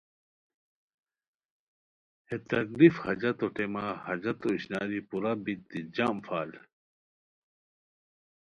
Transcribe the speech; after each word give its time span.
بے 2.25 2.35
تکلیف 2.51 2.95
حاجتو 3.05 3.47
ٹیمہ 3.55 3.85
حاجتو 4.05 4.47
اشناری 4.55 4.99
پوراہ 5.07 5.37
بیک 5.43 5.59
دی 5.69 5.79
جم 5.95 6.15
فال 6.25 6.51